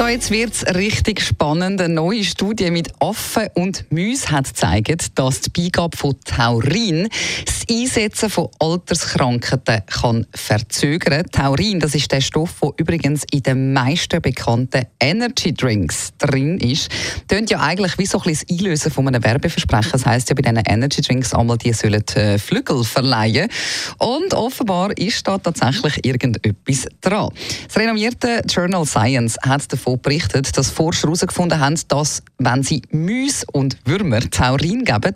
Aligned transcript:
so, 0.00 0.06
jetzt 0.06 0.30
wird 0.30 0.54
es 0.54 0.74
richtig 0.74 1.20
spannend. 1.20 1.78
Eine 1.78 1.92
neue 1.92 2.24
Studie 2.24 2.70
mit 2.70 2.90
Affen 3.00 3.48
und 3.52 3.84
Mäusen 3.92 4.30
hat 4.30 4.46
gezeigt, 4.46 5.18
dass 5.18 5.42
die 5.42 5.50
Beigabe 5.50 5.94
von 5.94 6.16
Taurin 6.24 7.06
das 7.44 7.66
Einsetzen 7.70 8.30
von 8.30 8.48
Alterskrankheiten 8.60 9.82
kann 9.84 10.26
verzögern. 10.34 11.26
Taurin, 11.30 11.80
das 11.80 11.94
ist 11.94 12.10
der 12.10 12.22
Stoff, 12.22 12.60
der 12.62 12.72
übrigens 12.78 13.24
in 13.30 13.42
den 13.42 13.74
meisten 13.74 14.22
bekannten 14.22 14.86
Energy 14.98 15.52
Drinks 15.52 16.12
drin 16.16 16.56
ist. 16.56 16.88
Tönt 17.28 17.50
ja 17.50 17.60
eigentlich 17.60 17.98
wie 17.98 18.06
so 18.06 18.18
ein 18.20 18.24
bisschen 18.24 18.46
das 18.48 18.58
Einlösen 18.58 18.90
von 18.90 19.06
einem 19.06 19.22
Werbeversprechen. 19.22 19.92
Das 19.92 20.06
heisst 20.06 20.30
ja 20.30 20.34
bei 20.34 20.40
diesen 20.40 20.64
Energy 20.66 21.02
Drinks 21.02 21.34
einmal, 21.34 21.58
die 21.58 21.74
sollen 21.74 22.02
äh, 22.14 22.38
Flügel 22.38 22.84
verleihen. 22.84 23.50
Und 23.98 24.32
offenbar 24.32 24.96
ist 24.96 25.28
da 25.28 25.36
tatsächlich 25.36 26.06
irgendetwas 26.06 26.86
dran. 27.02 27.28
Das 27.66 27.76
renommierte 27.76 28.40
Journal 28.48 28.86
Science 28.86 29.36
hat 29.42 29.70
davon 29.70 29.89
davon 29.90 30.00
berichtet, 30.02 30.56
dass 30.56 30.70
Forscher 30.70 31.08
herausgefunden 31.08 31.60
haben, 31.60 31.78
dass, 31.88 32.22
wenn 32.38 32.62
sie 32.62 32.82
Mäuse 32.90 33.44
und 33.52 33.76
Würmer 33.84 34.20
Taurin 34.30 34.84
geben, 34.84 35.12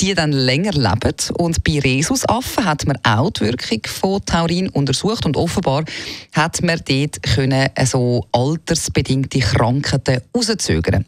die 0.00 0.14
dann 0.14 0.32
länger 0.32 0.72
leben. 0.72 1.14
Und 1.34 1.64
bei 1.64 1.78
Rhesusaffen 1.80 2.64
hat 2.64 2.86
man 2.86 2.98
auch 3.02 3.30
die 3.30 3.42
Wirkung 3.42 3.80
von 3.86 4.24
Taurin 4.24 4.68
untersucht 4.68 5.26
und 5.26 5.36
offenbar 5.36 5.84
hat 6.32 6.62
man 6.62 6.80
dort 6.88 7.22
können 7.22 7.68
so 7.84 8.26
altersbedingte 8.32 9.40
Krankheiten 9.40 10.20
rauszögern. 10.36 11.04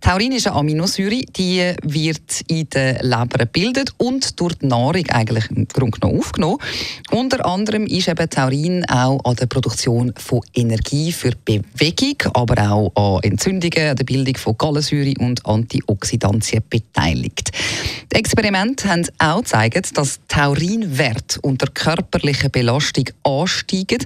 Taurin 0.00 0.32
ist 0.32 0.46
eine 0.46 0.56
Aminosäure, 0.56 1.22
die 1.36 1.72
wird 1.82 2.42
in 2.48 2.68
der 2.70 3.02
Leber 3.02 3.38
gebildet 3.38 3.92
und 3.98 4.38
durch 4.40 4.54
die 4.54 4.66
Nahrung 4.66 5.08
eigentlich 5.10 5.50
im 5.50 5.68
Grunde 5.68 5.98
genommen 5.98 6.20
aufgenommen. 6.20 6.58
Unter 7.10 7.44
anderem 7.46 7.86
ist 7.86 8.08
eben 8.08 8.28
Taurin 8.28 8.84
auch 8.86 9.24
an 9.24 9.36
der 9.36 9.46
Produktion 9.46 10.12
von 10.16 10.40
Energie 10.54 11.12
für 11.12 11.32
Bewegung, 11.44 12.16
aber 12.34 12.55
aber 12.56 12.72
auch 12.96 13.16
an 13.16 13.22
Entzündungen, 13.22 13.90
an 13.90 13.96
der 13.96 14.04
Bildung 14.04 14.36
von 14.36 14.56
Gallensäure 14.56 15.14
und 15.18 15.44
Antioxidantien 15.46 16.62
beteiligt. 16.68 17.50
Die 18.12 18.16
Experimente 18.16 18.88
haben 18.88 19.06
auch 19.18 19.38
gezeigt, 19.38 19.96
dass 19.96 20.20
Taurinwert 20.28 21.38
unter 21.42 21.66
körperlicher 21.66 22.48
Belastung 22.48 23.04
ansteigen. 23.24 24.04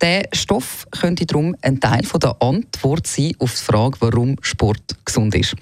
Der 0.00 0.28
Stoff 0.32 0.86
könnte 0.90 1.26
darum 1.26 1.56
ein 1.62 1.80
Teil 1.80 2.02
der 2.22 2.36
Antwort 2.40 3.06
sein 3.06 3.32
auf 3.38 3.54
die 3.54 3.64
Frage, 3.64 3.96
warum 4.00 4.36
Sport 4.42 4.82
gesund 5.04 5.34
ist. 5.34 5.54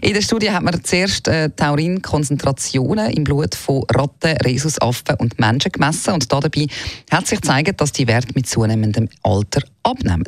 In 0.00 0.14
der 0.14 0.22
Studie 0.22 0.50
hat 0.50 0.62
man 0.62 0.82
zuerst 0.82 1.28
äh, 1.28 1.50
Taurinkonzentrationen 1.50 3.10
im 3.10 3.24
Blut 3.24 3.54
von 3.54 3.84
Ratten, 3.92 4.36
Rhesusaffen 4.44 5.16
und 5.18 5.38
Menschen 5.38 5.72
gemessen 5.72 6.14
und 6.14 6.32
dabei 6.32 6.66
hat 7.10 7.26
sich 7.26 7.40
gezeigt, 7.40 7.80
dass 7.80 7.92
die 7.92 8.06
Werte 8.06 8.32
mit 8.34 8.46
zunehmendem 8.46 9.08
Alter 9.22 9.62
abnehmen. 9.84 10.24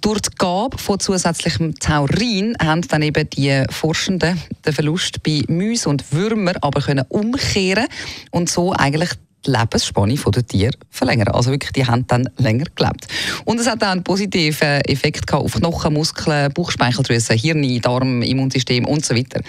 Durch 0.00 0.20
die 0.20 0.30
Gabe 0.36 0.78
von 0.78 0.98
zusätzlichem 0.98 1.74
Taurin 1.78 2.56
haben 2.60 2.82
dann 2.82 3.02
eben 3.02 3.28
die 3.30 3.64
Forschenden 3.70 4.40
den 4.64 4.72
Verlust 4.72 5.22
bei 5.22 5.42
Mäusen 5.48 5.90
und 5.90 6.12
Würmern 6.12 6.56
aber 6.60 6.80
können 6.80 7.04
umkehren 7.08 7.86
und 8.30 8.50
so 8.50 8.72
eigentlich 8.72 9.10
die 9.46 9.50
Lebensspanne 9.50 10.14
der 10.14 10.46
Tiere 10.46 10.72
verlängern. 10.90 11.28
Also 11.28 11.50
wirklich, 11.50 11.72
die 11.72 11.86
haben 11.86 12.06
dann 12.06 12.28
länger 12.36 12.64
gelebt. 12.74 13.06
Und 13.44 13.60
es 13.60 13.68
hat 13.68 13.82
auch 13.82 13.88
einen 13.88 14.04
positiven 14.04 14.80
Effekt 14.82 15.32
auf 15.32 15.54
Knochen, 15.54 15.94
Muskeln, 15.94 16.52
Bauchspeicheldrüse, 16.52 17.34
Hirn, 17.34 17.80
Darm, 17.80 18.22
Immunsystem 18.22 18.84
und 18.84 19.04
so 19.04 19.14
weiter. 19.14 19.40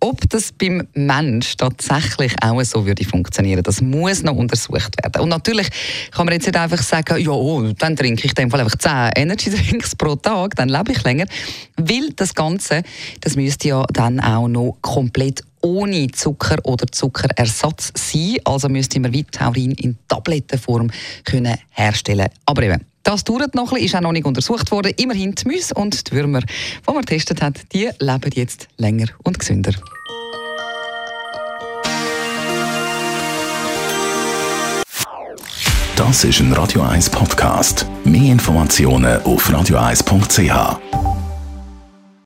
Ob 0.00 0.28
das 0.28 0.52
beim 0.52 0.86
Mensch 0.94 1.56
tatsächlich 1.56 2.32
auch 2.40 2.62
so 2.62 2.86
würde 2.86 3.04
funktionieren, 3.04 3.62
das 3.64 3.80
muss 3.80 4.22
noch 4.22 4.36
untersucht 4.36 5.02
werden. 5.02 5.22
Und 5.22 5.28
natürlich 5.28 5.68
kann 6.12 6.26
man 6.26 6.34
jetzt 6.34 6.46
nicht 6.46 6.56
einfach 6.56 6.82
sagen, 6.82 7.18
ja, 7.20 7.32
oh, 7.32 7.72
dann 7.76 7.96
trinke 7.96 8.24
ich 8.24 8.30
in 8.30 8.34
dem 8.34 8.50
Fall 8.50 8.60
einfach 8.60 8.78
10 8.78 9.10
Energy 9.16 9.50
Drinks 9.50 9.96
pro 9.96 10.14
Tag, 10.14 10.54
dann 10.54 10.68
lebe 10.68 10.92
ich 10.92 11.02
länger. 11.02 11.26
Weil 11.76 12.10
das 12.14 12.34
Ganze, 12.34 12.82
das 13.20 13.34
müsste 13.34 13.68
ja 13.68 13.84
dann 13.92 14.20
auch 14.20 14.46
noch 14.46 14.78
komplett 14.82 15.42
ohne 15.62 16.08
Zucker 16.12 16.58
oder 16.64 16.86
Zuckerersatz 16.86 17.92
sein. 17.94 18.36
Also 18.44 18.68
müsste 18.68 19.00
man 19.00 19.12
wie 19.12 19.24
Taurin 19.24 19.72
in 19.72 19.98
Tablettenform 20.08 20.90
können 21.24 21.56
herstellen 21.70 22.28
Aber 22.46 22.62
eben, 22.62 22.84
das 23.02 23.24
dauert 23.24 23.54
noch 23.54 23.72
ein 23.72 23.74
bisschen, 23.74 23.86
ist 23.86 23.94
auch 23.96 24.00
noch 24.00 24.12
nicht 24.12 24.26
untersucht 24.26 24.70
worden. 24.70 24.92
Immerhin 24.96 25.34
die 25.34 25.48
Mäuse 25.48 25.74
und 25.74 26.10
die 26.10 26.12
Würmer, 26.12 26.40
die 26.40 26.92
man 26.92 27.00
getestet 27.00 27.42
hat, 27.42 27.60
die 27.72 27.90
leben 27.98 28.30
jetzt 28.34 28.68
länger 28.76 29.06
und 29.24 29.38
gesünder. 29.38 29.72
Das 35.96 36.22
ist 36.22 36.38
ein 36.38 36.52
Radio 36.52 36.82
1 36.82 37.10
Podcast. 37.10 37.84
Mehr 38.04 38.30
Informationen 38.30 39.20
auf 39.22 39.50
radio1.ch. 39.50 41.17